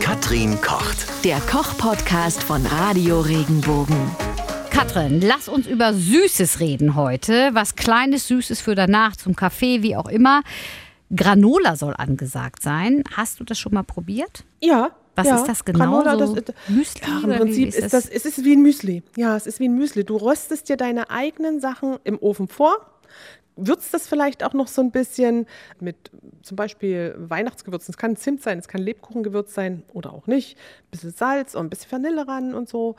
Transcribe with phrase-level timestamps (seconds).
[0.00, 1.24] Katrin kocht.
[1.24, 3.96] Der Koch-Podcast von Radio Regenbogen.
[4.70, 7.50] Katrin, lass uns über Süßes reden heute.
[7.52, 10.42] Was Kleines, Süßes für danach, zum Kaffee, wie auch immer.
[11.14, 13.04] Granola soll angesagt sein.
[13.16, 14.44] Hast du das schon mal probiert?
[14.60, 14.90] Ja.
[15.14, 15.36] Was ja.
[15.36, 16.02] ist das genau?
[16.02, 19.02] Granola, so das, Müsli ja, im Prinzip ist ist das, es ist wie ein Müsli.
[19.16, 20.04] Ja, es ist wie ein Müsli.
[20.04, 22.76] Du röstest dir deine eigenen Sachen im Ofen vor,
[23.56, 25.46] würzt das vielleicht auch noch so ein bisschen
[25.80, 25.96] mit
[26.42, 27.92] zum Beispiel Weihnachtsgewürzen.
[27.92, 30.56] Es kann Zimt sein, es kann Lebkuchengewürz sein oder auch nicht.
[30.56, 32.96] Ein bisschen Salz und ein bisschen Vanille ran und so.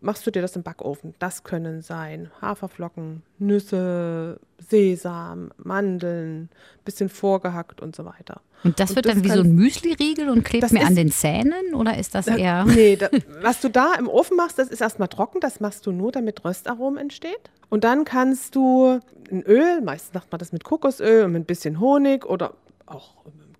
[0.00, 1.14] Machst du dir das im Backofen.
[1.18, 6.50] Das können sein Haferflocken, Nüsse, Sesam, Mandeln,
[6.84, 8.40] bisschen vorgehackt und so weiter.
[8.62, 11.10] Und das Und wird das dann wie so ein Müsli-Riegel und klebt mir an den
[11.10, 11.74] Zähnen?
[11.74, 12.64] Oder ist das eher.
[12.66, 13.08] Nee, da,
[13.40, 15.40] was du da im Ofen machst, das ist erstmal trocken.
[15.40, 17.50] Das machst du nur, damit Röstaromen entsteht.
[17.70, 21.46] Und dann kannst du ein Öl, meistens macht man das mit Kokosöl und mit ein
[21.46, 22.54] bisschen Honig oder
[22.86, 23.14] auch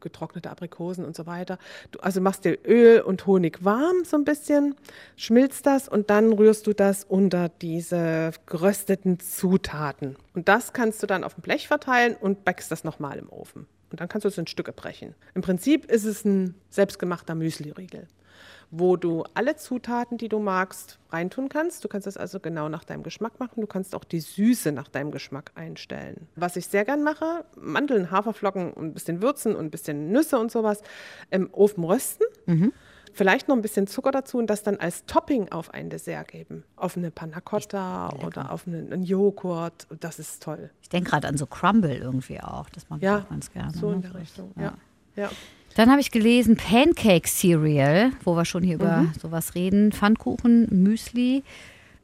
[0.00, 1.58] getrocknete Aprikosen und so weiter.
[1.92, 4.74] Du, also machst dir Öl und Honig warm so ein bisschen,
[5.16, 10.16] schmilzt das und dann rührst du das unter diese gerösteten Zutaten.
[10.34, 13.66] Und das kannst du dann auf dem Blech verteilen und backst das nochmal im Ofen.
[13.90, 15.14] Und dann kannst du es in Stücke brechen.
[15.34, 18.08] Im Prinzip ist es ein selbstgemachter Müsli-Riegel
[18.74, 21.84] wo du alle Zutaten, die du magst, reintun kannst.
[21.84, 23.60] Du kannst das also genau nach deinem Geschmack machen.
[23.60, 26.26] Du kannst auch die Süße nach deinem Geschmack einstellen.
[26.36, 30.38] Was ich sehr gern mache, Mandeln, Haferflocken und ein bisschen Würzen und ein bisschen Nüsse
[30.38, 30.80] und sowas
[31.30, 32.26] im Ofen rösten.
[33.14, 36.64] Vielleicht noch ein bisschen Zucker dazu und das dann als Topping auf ein Dessert geben.
[36.76, 39.86] Auf eine Panna Cotta oder auf einen, einen Joghurt.
[40.00, 40.70] Das ist toll.
[40.80, 42.70] Ich denke gerade an so Crumble irgendwie auch.
[42.70, 43.72] Das mag ich Ja, auch ganz gerne.
[43.76, 43.96] so ne?
[43.96, 44.52] in der Richtung.
[44.56, 44.62] Ja.
[44.62, 44.74] Ja.
[45.74, 49.12] Dann habe ich gelesen Pancake Cereal, wo wir schon hier über Mhm.
[49.20, 49.90] sowas reden.
[49.92, 51.42] Pfannkuchen, Müsli.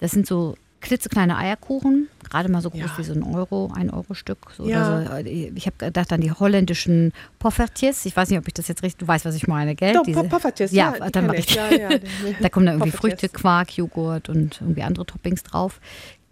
[0.00, 2.98] Das sind so klitzekleine Eierkuchen, gerade mal so groß Ja.
[2.98, 4.36] wie so ein Euro, ein Euro Stück.
[4.54, 5.02] So, Ja.
[5.06, 5.16] so.
[5.24, 8.04] Ich habe gedacht an die holländischen Poffertjes.
[8.04, 9.94] Ich weiß nicht, ob ich das jetzt richtig, du weißt, was ich meine, gell?
[9.94, 11.54] Doch, Diese- Po- Poffertjes, ja, ja, dann mache ich.
[11.54, 11.88] Ja, ja,
[12.42, 12.90] da kommen dann irgendwie.
[12.94, 15.80] Früchte, Quark, Joghurt und irgendwie andere Toppings drauf.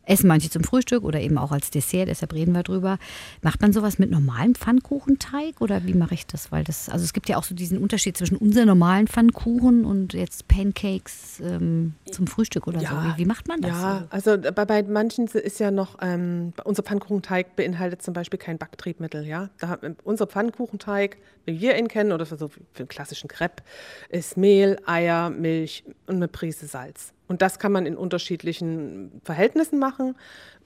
[0.05, 2.98] Essen manche zum Frühstück oder eben auch als Dessert, deshalb reden wir drüber.
[3.42, 6.51] Macht man sowas mit normalem Pfannkuchenteig oder wie mache ich das?
[6.51, 10.13] Weil das, also es gibt ja auch so diesen Unterschied zwischen unseren normalen Pfannkuchen und
[10.13, 12.86] jetzt Pancakes ähm, zum Frühstück oder so.
[12.86, 13.70] Wie, wie macht man das?
[13.70, 18.58] Ja, also bei, bei manchen ist ja noch, ähm, unser Pfannkuchenteig beinhaltet zum Beispiel kein
[18.58, 19.27] Backtriebmittel.
[19.27, 19.51] Ja?
[19.58, 23.63] Da, unser Pfannkuchenteig, wie wir ihn kennen, oder für, so, für einen klassischen Crepe,
[24.08, 27.13] ist Mehl, Eier, Milch und eine Prise Salz.
[27.33, 30.17] Und das kann man in unterschiedlichen Verhältnissen machen,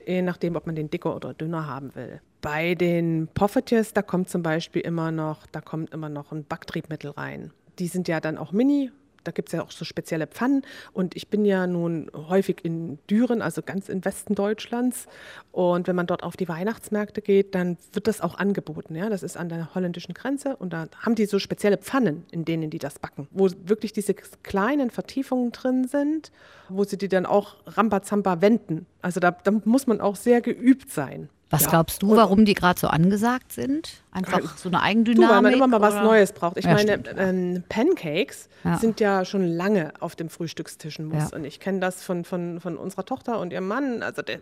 [0.05, 2.21] je nachdem, ob man den dicker oder dünner haben will.
[2.41, 7.13] Bei den Poffertjes, da kommt zum Beispiel immer noch, da kommt immer noch ein Backtriebmittel
[7.13, 7.53] rein.
[7.79, 8.91] Die sind ja dann auch mini.
[9.27, 10.63] Da gibt es ja auch so spezielle Pfannen.
[10.93, 15.07] Und ich bin ja nun häufig in Düren, also ganz im Westen Deutschlands.
[15.53, 18.95] Und wenn man dort auf die Weihnachtsmärkte geht, dann wird das auch angeboten.
[18.95, 19.09] Ja?
[19.09, 20.57] Das ist an der holländischen Grenze.
[20.57, 24.15] Und da haben die so spezielle Pfannen, in denen die das backen, wo wirklich diese
[24.15, 26.31] kleinen Vertiefungen drin sind,
[26.69, 28.87] wo sie die dann auch Rambazamba wenden.
[29.03, 31.29] Also da, da muss man auch sehr geübt sein.
[31.49, 31.71] Was Ja.
[31.71, 34.03] glaubst du, warum die gerade so angesagt sind?
[34.11, 35.29] Einfach so eine Eigendynamik?
[35.29, 36.03] Du, weil man immer mal was oder?
[36.03, 36.57] Neues braucht.
[36.57, 38.79] Ich Ja, meine, ähm, Pancakes Ja.
[38.79, 41.33] sind ja schon lange auf dem Frühstückstischen muss.
[41.33, 44.03] Und ich kenne das von, von, von unserer Tochter und ihrem Mann.
[44.03, 44.41] Also der,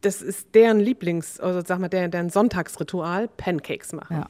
[0.00, 4.16] das ist deren Lieblings, also sag mal, deren, deren Sonntagsritual, Pancakes machen.
[4.16, 4.26] Ja.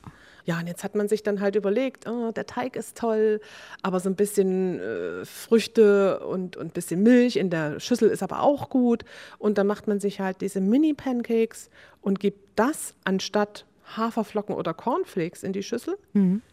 [0.46, 3.40] Ja, und jetzt hat man sich dann halt überlegt, oh, der Teig ist toll,
[3.82, 8.22] aber so ein bisschen äh, Früchte und, und ein bisschen Milch in der Schüssel ist
[8.22, 9.04] aber auch gut.
[9.38, 11.68] Und dann macht man sich halt diese Mini-Pancakes
[12.00, 15.98] und gibt das anstatt Haferflocken oder Cornflakes in die Schüssel,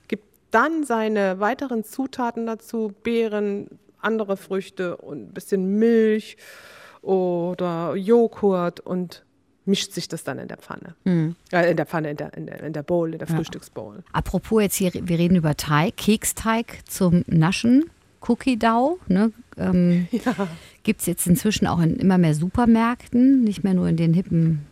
[0.08, 6.38] gibt dann seine weiteren Zutaten dazu, Beeren, andere Früchte und ein bisschen Milch
[7.02, 9.24] oder Joghurt und
[9.66, 10.96] mischt sich das dann in der Pfanne.
[11.06, 14.04] Äh, in der Pfanne, in der, in der, in der Bowl, in der Frühstücksbowl.
[14.12, 17.90] Apropos jetzt hier, wir reden über Teig, Keksteig zum Naschen,
[18.28, 19.00] Cookie Dough.
[19.08, 19.32] Ne?
[19.58, 20.08] Ähm,
[20.84, 24.66] Gibt es jetzt inzwischen auch in immer mehr Supermärkten, nicht mehr nur in den hippen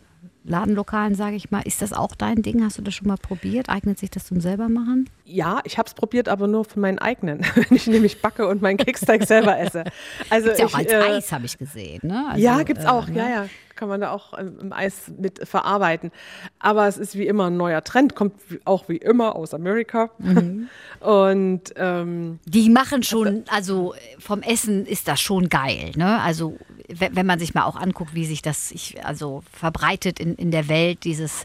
[0.44, 1.60] Ladenlokalen, sage ich mal.
[1.60, 2.64] Ist das auch dein Ding?
[2.64, 3.68] Hast du das schon mal probiert?
[3.68, 5.08] Eignet sich das zum selber machen?
[5.24, 8.60] Ja, ich habe es probiert, aber nur von meinen eigenen, wenn ich nämlich backe und
[8.60, 9.84] meinen Keksteig selber esse.
[10.30, 12.00] Also Gibt's ja auch ich, als äh, Eis, habe ich gesehen.
[12.02, 12.26] Ne?
[12.28, 13.06] Also, ja, gibt's äh, auch.
[13.08, 13.18] ne?
[13.18, 13.46] Ja, ja,
[13.82, 16.12] kann man da auch ähm, im Eis mit verarbeiten.
[16.60, 18.34] Aber es ist wie immer ein neuer Trend, kommt
[18.64, 20.08] auch wie immer aus Amerika.
[20.18, 20.68] Mhm.
[21.00, 25.90] Und ähm, Die machen schon, also vom Essen ist das schon geil.
[25.96, 26.20] Ne?
[26.20, 26.56] Also
[26.86, 30.52] we- wenn man sich mal auch anguckt, wie sich das ich, also verbreitet in, in
[30.52, 31.44] der Welt, dieses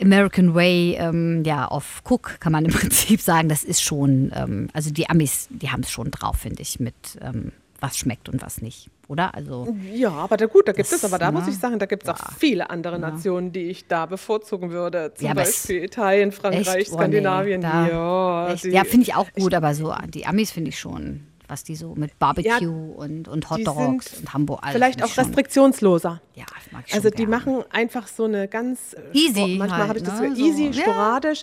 [0.00, 4.68] American Way ähm, ja, of Cook, kann man im Prinzip sagen, das ist schon, ähm,
[4.72, 7.50] also die Amis, die haben es schon drauf, finde ich, mit ähm,
[7.80, 8.88] was schmeckt und was nicht.
[9.12, 9.34] Oder?
[9.34, 11.50] Also Ja, aber da, gut, da gibt Das, es, aber da muss ne?
[11.50, 12.30] ich sagen, da gibt es auch Ja.
[12.38, 15.12] viele andere Nationen, die ich da bevorzugen würde.
[15.14, 17.62] Zum Ja, Beispiel Italien, Frankreich, echt, oh, nee, Skandinavien.
[17.62, 21.62] ja, die- ja finde ich auch gut, aber so die Amis finde ich schon, was
[21.64, 22.58] die so mit Barbecue Ja,
[22.96, 24.60] und, und Hot Dogs und Hamburg.
[24.62, 26.20] alles Vielleicht auch ich schon- restriktionsloser.
[26.34, 27.30] Ja, mag ich Also die gern.
[27.30, 30.34] machen einfach so eine ganz äh, Easy Manchmal halt, habe ich das ne?
[30.34, 30.72] so ja.
[30.72, 31.42] sporadisch.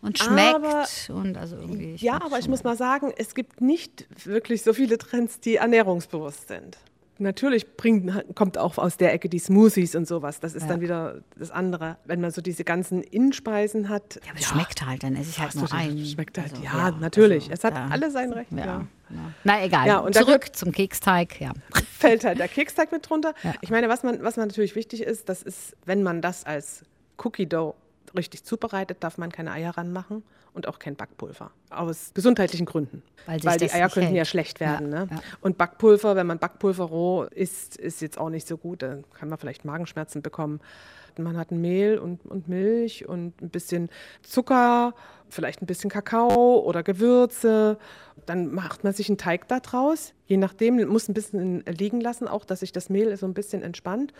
[0.00, 1.96] und schmeckt aber- und also irgendwie.
[1.96, 6.46] Ja, aber ich muss mal sagen, es gibt nicht wirklich so viele Trends, die ernährungsbewusst
[6.46, 6.78] sind.
[7.20, 10.38] Natürlich bringt, kommt auch aus der Ecke die Smoothies und sowas.
[10.40, 10.68] Das ist Ja.
[10.68, 11.96] dann wieder das andere.
[12.04, 14.20] Wenn man so diese ganzen Innspeisen hat.
[14.24, 16.06] Ja, aber es schmeckt halt, dann esse ich halt nur du den- ein.
[16.06, 17.44] Schmeckt halt, Also, ja, natürlich.
[17.50, 17.88] also, es hat ja.
[17.90, 18.52] alle sein Recht.
[18.52, 18.58] Ja.
[18.58, 18.86] Ja.
[19.10, 19.16] ja.
[19.44, 19.86] Na egal.
[19.88, 21.40] Ja, und da Zurück zum Keksteig.
[21.40, 21.52] Ja.
[21.98, 23.34] Fällt halt der Keksteig mit drunter.
[23.42, 23.54] Ja.
[23.62, 26.82] Ich meine, was man, was man natürlich wichtig ist, das ist, wenn man das als
[27.24, 27.74] Cookie Dough
[28.16, 30.22] richtig zubereitet, darf man keine Eier ranmachen
[30.54, 31.50] und auch kein Backpulver.
[31.70, 33.02] Aus gesundheitlichen Gründen.
[33.26, 34.28] Weil Weil, die Eier könnten ja hält.
[34.28, 34.92] schlecht werden.
[34.92, 35.08] Ja, ne?
[35.10, 35.20] ja.
[35.40, 38.82] Und Backpulver, wenn man Backpulver roh isst, ist jetzt auch nicht so gut.
[38.82, 40.60] Dann kann man vielleicht Magenschmerzen bekommen.
[41.16, 43.88] Man hat ein Mehl und, und Milch und ein bisschen
[44.22, 44.94] Zucker,
[45.28, 47.78] vielleicht ein bisschen Kakao oder Gewürze.
[48.26, 50.12] Dann macht man sich einen Teig da draus.
[50.26, 53.62] Je nachdem, muss ein bisschen liegen lassen, auch dass sich das Mehl so ein bisschen
[53.62, 54.12] entspannt.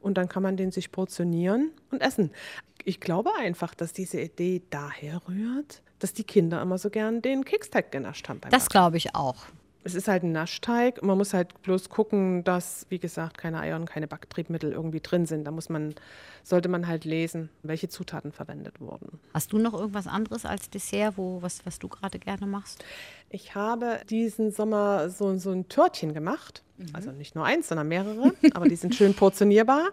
[0.00, 2.30] Und dann kann man den sich portionieren und essen.
[2.84, 7.44] Ich glaube einfach, dass diese Idee daher rührt, dass die Kinder immer so gern den
[7.44, 8.40] Keksteig genascht haben.
[8.50, 9.46] Das glaube ich auch.
[9.84, 11.02] Es ist halt ein Naschteig.
[11.02, 15.24] Man muss halt bloß gucken, dass, wie gesagt, keine Eier und keine Backtriebmittel irgendwie drin
[15.24, 15.44] sind.
[15.44, 15.94] Da muss man,
[16.42, 19.18] sollte man halt lesen, welche Zutaten verwendet wurden.
[19.32, 22.84] Hast du noch irgendwas anderes als Dessert, wo, was, was du gerade gerne machst?
[23.30, 26.62] Ich habe diesen Sommer so, so ein Törtchen gemacht.
[26.92, 28.32] Also nicht nur eins, sondern mehrere.
[28.54, 29.88] aber die sind schön portionierbar.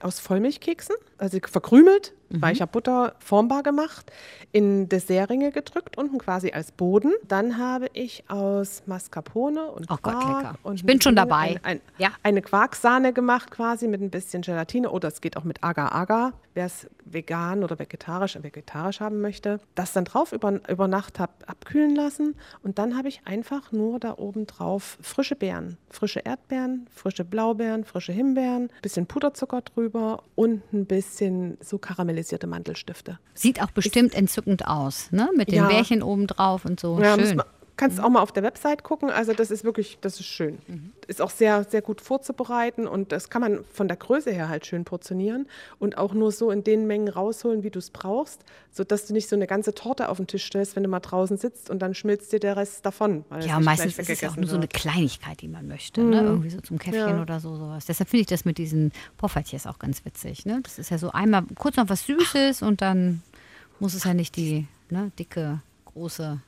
[0.00, 4.10] Aus Vollmilchkeksen, also verkrümelt, weicher Butter, formbar gemacht,
[4.50, 7.12] in Dessertringe gedrückt, unten quasi als Boden.
[7.28, 10.58] Dann habe ich aus Mascarpone und Oh Gott, Quark lecker.
[10.64, 11.60] und Ich bin schon dabei.
[11.62, 12.08] Ein, ein, Ja.
[12.24, 16.66] eine Quarksahne gemacht quasi mit ein bisschen Gelatine oder es geht auch mit Agar-Agar, wer
[16.66, 19.60] es vegan oder vegetarisch, vegetarisch haben möchte.
[19.76, 24.00] Das dann drauf über, über Nacht hab abkühlen lassen und dann habe ich einfach nur
[24.00, 30.62] da oben drauf frische Beeren, frische Erdbeeren, frische Blaubeeren, frische Himbeeren, bisschen Puderzucker drüber und
[30.72, 33.18] ein bisschen so karamellisierte Mantelstifte.
[33.34, 35.28] Sieht auch bestimmt entzückend aus, ne?
[35.36, 35.68] Mit den Ja.
[35.68, 36.98] Bärchen oben drauf und so.
[37.00, 37.36] Ja, muss Schön.
[37.36, 37.46] man,
[37.76, 39.10] kannst auch mal auf der Website gucken.
[39.10, 40.58] Also das ist wirklich, das ist schön.
[41.06, 44.66] Ist auch sehr, sehr gut vorzubereiten und das kann man von der Größe her halt
[44.66, 45.48] schön portionieren
[45.78, 49.28] und auch nur so in den Mengen rausholen, wie du es brauchst, sodass du nicht
[49.28, 51.94] so eine ganze Torte auf den Tisch stellst, wenn du mal draußen sitzt und dann
[51.94, 53.24] schmilzt dir der Rest davon.
[53.40, 54.68] Ja, meistens ist es auch weggegessen nur so eine.
[54.68, 56.02] Kleinigkeit, die man möchte.
[56.02, 56.20] Ne?
[56.22, 57.22] Irgendwie so zum Käffchen Ja.
[57.22, 57.86] oder so sowas.
[57.86, 60.46] Deshalb finde ich das mit diesen Poffertjes auch ganz witzig.
[60.46, 60.60] Ne?
[60.62, 63.22] Das ist ja so einmal kurz noch was Süßes und dann
[63.80, 66.40] muss es ja nicht die ne, dicke, große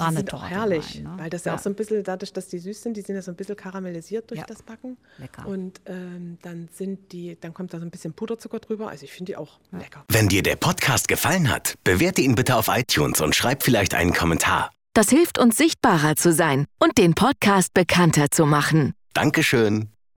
[0.00, 1.12] Die sind Sahnetorte auch herrlich, sein, ne?
[1.16, 3.22] weil das ja, auch so ein bisschen, dadurch, dass die süß sind, die sind ja
[3.22, 4.46] so ein bisschen karamellisiert durch Ja.
[4.46, 4.96] das Backen.
[5.18, 5.46] Lecker.
[5.46, 8.88] Und ähm, dann sind die, dann kommt da so ein bisschen Puderzucker drüber.
[8.88, 10.04] Also ich finde die auch lecker.
[10.08, 14.12] Wenn dir der Podcast gefallen hat, bewerte ihn bitte auf iTunes und schreib vielleicht einen
[14.12, 14.70] Kommentar.
[14.94, 18.94] Das hilft uns sichtbarer zu sein und den Podcast bekannter zu machen.
[19.14, 19.88] Dankeschön.